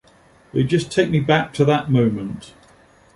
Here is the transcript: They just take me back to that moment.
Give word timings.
They 0.51 0.63
just 0.63 0.91
take 0.91 1.11
me 1.11 1.19
back 1.19 1.53
to 1.53 1.65
that 1.65 1.91
moment. 1.91 2.55